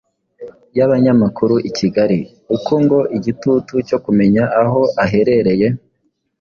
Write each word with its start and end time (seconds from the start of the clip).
y'abanyamakuru 0.77 1.55
i 1.69 1.71
Kigali.Uko 1.77 2.73
ngo 2.83 2.99
igitutu 3.17 3.73
cyo 3.87 3.97
kumenya 4.03 4.43
aho 4.61 4.81
aherereye 5.03 5.67